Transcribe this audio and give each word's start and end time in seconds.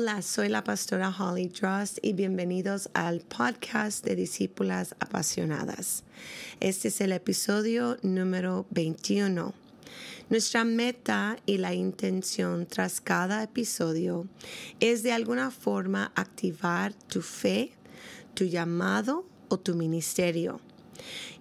Hola, 0.00 0.22
soy 0.22 0.48
la 0.48 0.62
pastora 0.62 1.10
Holly 1.10 1.48
Trust 1.48 1.98
y 2.02 2.12
bienvenidos 2.12 2.88
al 2.94 3.18
podcast 3.18 4.04
de 4.04 4.14
Discípulas 4.14 4.94
Apasionadas. 5.00 6.04
Este 6.60 6.86
es 6.86 7.00
el 7.00 7.10
episodio 7.10 7.96
número 8.02 8.64
21. 8.70 9.52
Nuestra 10.30 10.62
meta 10.62 11.36
y 11.46 11.58
la 11.58 11.74
intención 11.74 12.66
tras 12.66 13.00
cada 13.00 13.42
episodio 13.42 14.28
es 14.78 15.02
de 15.02 15.10
alguna 15.10 15.50
forma 15.50 16.12
activar 16.14 16.94
tu 16.94 17.20
fe, 17.20 17.72
tu 18.34 18.44
llamado 18.44 19.26
o 19.48 19.58
tu 19.58 19.74
ministerio. 19.74 20.60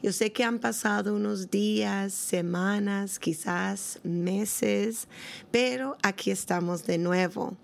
Yo 0.02 0.12
sé 0.12 0.32
que 0.32 0.44
han 0.44 0.58
pasado 0.58 1.14
unos 1.14 1.52
días, 1.52 2.12
semanas, 2.12 3.20
quizás 3.20 4.00
meses, 4.02 5.08
pero 5.52 5.96
aquí 6.02 6.32
estamos 6.32 6.88
de 6.88 6.98
nuevo. 6.98 7.56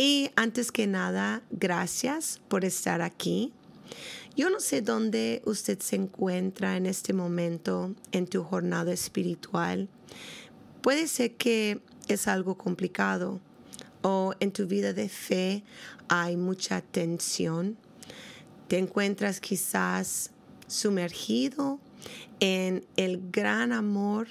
Y 0.00 0.30
antes 0.36 0.70
que 0.70 0.86
nada, 0.86 1.42
gracias 1.50 2.40
por 2.46 2.64
estar 2.64 3.02
aquí. 3.02 3.52
Yo 4.36 4.48
no 4.48 4.60
sé 4.60 4.80
dónde 4.80 5.42
usted 5.44 5.80
se 5.80 5.96
encuentra 5.96 6.76
en 6.76 6.86
este 6.86 7.12
momento 7.12 7.96
en 8.12 8.28
tu 8.28 8.44
jornada 8.44 8.92
espiritual. 8.92 9.88
Puede 10.82 11.08
ser 11.08 11.34
que 11.34 11.80
es 12.06 12.28
algo 12.28 12.56
complicado 12.56 13.40
o 14.02 14.34
en 14.38 14.52
tu 14.52 14.68
vida 14.68 14.92
de 14.92 15.08
fe 15.08 15.64
hay 16.06 16.36
mucha 16.36 16.80
tensión. 16.80 17.76
Te 18.68 18.78
encuentras 18.78 19.40
quizás 19.40 20.30
sumergido 20.68 21.80
en 22.38 22.86
el 22.96 23.32
gran 23.32 23.72
amor 23.72 24.28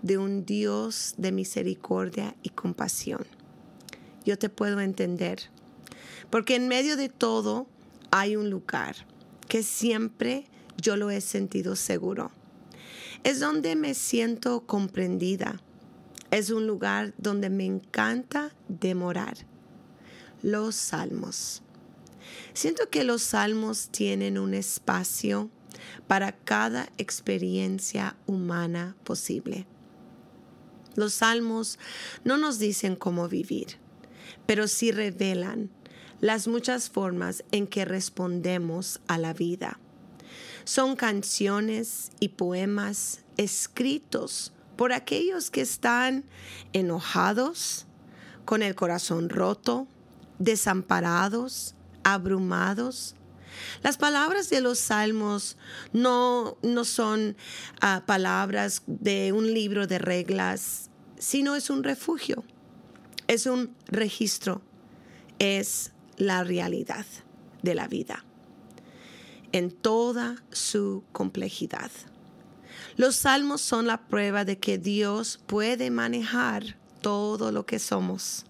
de 0.00 0.16
un 0.16 0.44
Dios 0.46 1.16
de 1.16 1.32
misericordia 1.32 2.36
y 2.44 2.50
compasión. 2.50 3.26
Yo 4.28 4.38
te 4.38 4.50
puedo 4.50 4.78
entender, 4.80 5.40
porque 6.28 6.54
en 6.54 6.68
medio 6.68 6.98
de 6.98 7.08
todo 7.08 7.66
hay 8.10 8.36
un 8.36 8.50
lugar 8.50 8.94
que 9.48 9.62
siempre 9.62 10.44
yo 10.76 10.98
lo 10.98 11.08
he 11.08 11.22
sentido 11.22 11.76
seguro. 11.76 12.30
Es 13.24 13.40
donde 13.40 13.74
me 13.74 13.94
siento 13.94 14.66
comprendida. 14.66 15.62
Es 16.30 16.50
un 16.50 16.66
lugar 16.66 17.14
donde 17.16 17.48
me 17.48 17.64
encanta 17.64 18.54
demorar. 18.68 19.46
Los 20.42 20.74
salmos. 20.74 21.62
Siento 22.52 22.90
que 22.90 23.04
los 23.04 23.22
salmos 23.22 23.88
tienen 23.88 24.36
un 24.36 24.52
espacio 24.52 25.48
para 26.06 26.32
cada 26.32 26.90
experiencia 26.98 28.14
humana 28.26 28.94
posible. 29.04 29.66
Los 30.96 31.14
salmos 31.14 31.78
no 32.24 32.36
nos 32.36 32.58
dicen 32.58 32.94
cómo 32.94 33.26
vivir, 33.26 33.78
pero 34.46 34.68
sí 34.68 34.92
revelan 34.92 35.70
las 36.20 36.48
muchas 36.48 36.90
formas 36.90 37.44
en 37.52 37.66
que 37.66 37.84
respondemos 37.84 39.00
a 39.06 39.18
la 39.18 39.32
vida. 39.32 39.78
Son 40.64 40.96
canciones 40.96 42.10
y 42.20 42.30
poemas 42.30 43.22
escritos 43.36 44.52
por 44.76 44.92
aquellos 44.92 45.50
que 45.50 45.60
están 45.60 46.24
enojados, 46.72 47.86
con 48.44 48.62
el 48.62 48.74
corazón 48.74 49.28
roto, 49.28 49.86
desamparados, 50.38 51.74
abrumados, 52.04 53.14
las 53.82 53.96
palabras 53.96 54.50
de 54.50 54.60
los 54.60 54.78
salmos 54.78 55.56
no, 55.92 56.56
no 56.62 56.84
son 56.84 57.36
ah, 57.80 58.02
palabras 58.06 58.82
de 58.86 59.32
un 59.32 59.52
libro 59.52 59.86
de 59.86 59.98
reglas, 59.98 60.90
sino 61.18 61.56
es 61.56 61.70
un 61.70 61.84
refugio, 61.84 62.44
es 63.28 63.46
un 63.46 63.74
registro, 63.86 64.62
es 65.38 65.92
la 66.16 66.42
realidad 66.42 67.06
de 67.62 67.74
la 67.74 67.86
vida 67.86 68.24
en 69.52 69.70
toda 69.70 70.42
su 70.50 71.04
complejidad. 71.12 71.90
Los 72.96 73.16
salmos 73.16 73.60
son 73.60 73.86
la 73.86 74.08
prueba 74.08 74.44
de 74.44 74.58
que 74.58 74.78
Dios 74.78 75.40
puede 75.46 75.90
manejar 75.90 76.76
todo 77.00 77.52
lo 77.52 77.64
que 77.64 77.78
somos, 77.78 78.44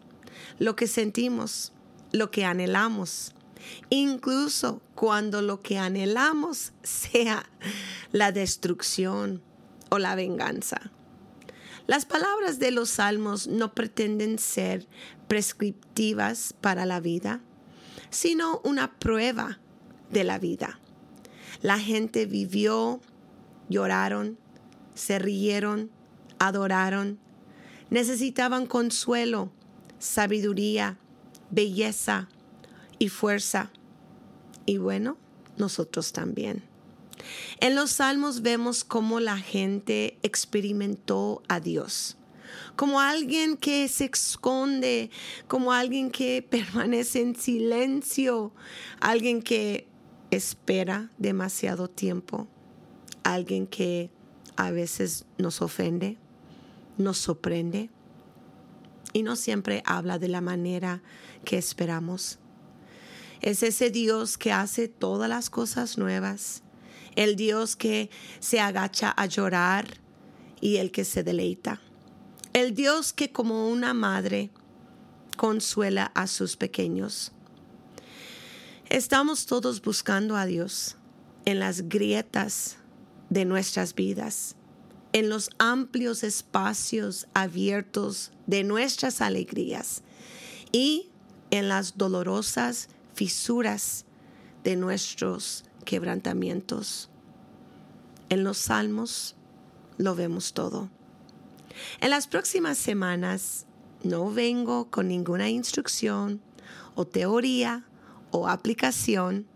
lo 0.58 0.74
que 0.74 0.86
sentimos, 0.86 1.72
lo 2.12 2.30
que 2.30 2.44
anhelamos, 2.44 3.34
incluso 3.90 4.80
cuando 4.94 5.42
lo 5.42 5.60
que 5.60 5.78
anhelamos 5.78 6.72
sea 6.82 7.48
la 8.12 8.32
destrucción 8.32 9.42
o 9.90 9.98
la 9.98 10.14
venganza. 10.14 10.90
Las 11.88 12.04
palabras 12.04 12.60
de 12.60 12.70
los 12.70 12.90
salmos 12.90 13.48
no 13.48 13.74
pretenden 13.74 14.38
ser 14.38 14.86
prescriptivas 15.26 16.52
para 16.60 16.86
la 16.86 17.00
vida, 17.00 17.40
sino 18.10 18.60
una 18.62 18.98
prueba 18.98 19.58
de 20.10 20.22
la 20.22 20.38
vida. 20.38 20.78
La 21.62 21.78
gente 21.78 22.26
vivió, 22.26 23.00
lloraron, 23.68 24.38
se 24.94 25.18
rieron, 25.18 25.90
adoraron, 26.38 27.18
necesitaban 27.88 28.66
consuelo, 28.66 29.50
sabiduría, 29.98 30.98
belleza, 31.50 32.28
y 32.98 33.08
fuerza. 33.08 33.70
Y 34.66 34.78
bueno, 34.78 35.16
nosotros 35.56 36.12
también. 36.12 36.67
En 37.60 37.74
los 37.74 37.90
salmos 37.92 38.42
vemos 38.42 38.84
cómo 38.84 39.20
la 39.20 39.38
gente 39.38 40.18
experimentó 40.22 41.42
a 41.48 41.60
Dios, 41.60 42.16
como 42.76 43.00
alguien 43.00 43.56
que 43.56 43.88
se 43.88 44.06
esconde, 44.06 45.10
como 45.46 45.72
alguien 45.72 46.10
que 46.10 46.42
permanece 46.50 47.20
en 47.20 47.36
silencio, 47.36 48.52
alguien 49.00 49.42
que 49.42 49.88
espera 50.30 51.10
demasiado 51.18 51.88
tiempo, 51.88 52.48
alguien 53.22 53.66
que 53.66 54.10
a 54.56 54.70
veces 54.70 55.24
nos 55.38 55.62
ofende, 55.62 56.18
nos 56.96 57.18
sorprende 57.18 57.90
y 59.12 59.22
no 59.22 59.36
siempre 59.36 59.82
habla 59.86 60.18
de 60.18 60.28
la 60.28 60.40
manera 60.40 61.02
que 61.44 61.58
esperamos. 61.58 62.38
Es 63.40 63.62
ese 63.62 63.90
Dios 63.90 64.36
que 64.36 64.52
hace 64.52 64.88
todas 64.88 65.28
las 65.28 65.48
cosas 65.48 65.96
nuevas, 65.96 66.62
el 67.16 67.36
Dios 67.36 67.76
que 67.76 68.10
se 68.40 68.60
agacha 68.60 69.10
a 69.16 69.26
llorar 69.26 69.98
y 70.60 70.76
el 70.76 70.90
que 70.90 71.04
se 71.04 71.22
deleita, 71.22 71.80
el 72.52 72.74
Dios 72.74 73.12
que 73.12 73.32
como 73.32 73.68
una 73.68 73.94
madre 73.94 74.50
consuela 75.36 76.10
a 76.14 76.26
sus 76.26 76.56
pequeños. 76.56 77.32
Estamos 78.88 79.46
todos 79.46 79.82
buscando 79.82 80.36
a 80.36 80.46
Dios 80.46 80.96
en 81.44 81.58
las 81.60 81.88
grietas 81.88 82.78
de 83.30 83.44
nuestras 83.44 83.94
vidas, 83.94 84.56
en 85.12 85.28
los 85.28 85.50
amplios 85.58 86.24
espacios 86.24 87.26
abiertos 87.34 88.32
de 88.46 88.64
nuestras 88.64 89.20
alegrías 89.20 90.02
y 90.72 91.10
en 91.50 91.68
las 91.68 91.96
dolorosas 91.96 92.88
fisuras 93.14 94.04
de 94.64 94.76
nuestros 94.76 95.64
quebrantamientos. 95.84 97.10
En 98.28 98.44
los 98.44 98.58
salmos 98.58 99.36
lo 99.96 100.14
vemos 100.14 100.52
todo. 100.52 100.90
En 102.00 102.10
las 102.10 102.26
próximas 102.26 102.78
semanas 102.78 103.66
no 104.02 104.30
vengo 104.30 104.90
con 104.90 105.08
ninguna 105.08 105.48
instrucción 105.48 106.40
o 106.94 107.06
teoría 107.06 107.84
o 108.30 108.48
aplicación. 108.48 109.46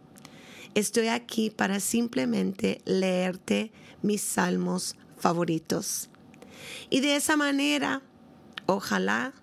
Estoy 0.74 1.08
aquí 1.08 1.50
para 1.50 1.80
simplemente 1.80 2.80
leerte 2.84 3.72
mis 4.02 4.22
salmos 4.22 4.96
favoritos. 5.18 6.08
Y 6.90 7.00
de 7.00 7.16
esa 7.16 7.36
manera, 7.36 8.02
ojalá 8.66 9.34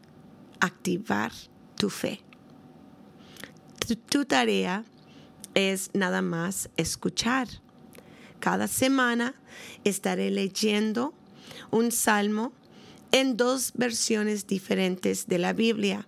activar 0.60 1.32
tu 1.76 1.90
fe 1.90 2.24
tu 3.96 4.26
tarea 4.26 4.84
es 5.60 5.92
nada 5.94 6.22
más 6.22 6.70
escuchar. 6.78 7.48
Cada 8.40 8.68
semana 8.68 9.36
estaré 9.84 10.32
leyendo 10.32 11.14
un 11.72 11.92
salmo 11.92 12.54
en 13.12 13.38
dos 13.38 13.74
versiones 13.76 14.48
diferentes 14.48 15.28
de 15.28 15.38
la 15.40 15.54
Biblia. 15.54 16.08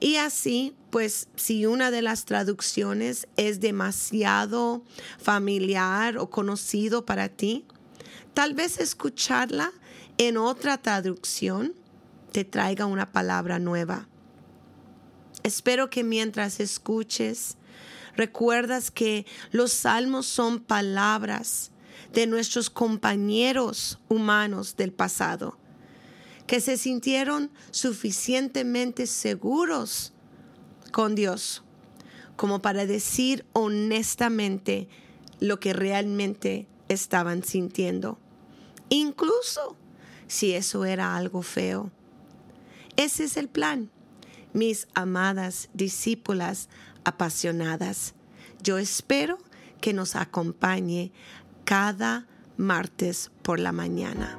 Y 0.00 0.16
así, 0.16 0.74
pues 0.90 1.28
si 1.36 1.66
una 1.66 1.90
de 1.90 2.00
las 2.00 2.24
traducciones 2.24 3.28
es 3.36 3.60
demasiado 3.60 4.82
familiar 5.18 6.16
o 6.16 6.30
conocido 6.30 7.04
para 7.04 7.28
ti, 7.28 7.66
tal 8.32 8.54
vez 8.54 8.78
escucharla 8.78 9.72
en 10.16 10.38
otra 10.38 10.78
traducción 10.78 11.74
te 12.32 12.44
traiga 12.44 12.86
una 12.86 13.12
palabra 13.12 13.58
nueva. 13.58 14.08
Espero 15.42 15.90
que 15.90 16.04
mientras 16.04 16.60
escuches, 16.60 17.56
recuerdas 18.16 18.90
que 18.90 19.26
los 19.50 19.72
salmos 19.72 20.26
son 20.26 20.60
palabras 20.60 21.70
de 22.12 22.26
nuestros 22.26 22.70
compañeros 22.70 23.98
humanos 24.08 24.76
del 24.76 24.92
pasado, 24.92 25.56
que 26.46 26.60
se 26.60 26.76
sintieron 26.76 27.50
suficientemente 27.70 29.06
seguros 29.06 30.12
con 30.92 31.14
Dios, 31.14 31.62
como 32.36 32.60
para 32.60 32.86
decir 32.86 33.44
honestamente 33.52 34.88
lo 35.38 35.60
que 35.60 35.72
realmente 35.72 36.66
estaban 36.88 37.44
sintiendo, 37.44 38.18
incluso 38.88 39.76
si 40.26 40.54
eso 40.54 40.84
era 40.84 41.16
algo 41.16 41.42
feo. 41.42 41.90
Ese 42.96 43.24
es 43.24 43.36
el 43.36 43.48
plan, 43.48 43.90
mis 44.52 44.88
amadas 44.94 45.68
discípulas 45.74 46.68
apasionadas. 47.04 48.14
Yo 48.62 48.78
espero 48.78 49.38
que 49.80 49.92
nos 49.92 50.16
acompañe 50.16 51.12
cada 51.64 52.26
martes 52.56 53.30
por 53.42 53.58
la 53.58 53.72
mañana. 53.72 54.38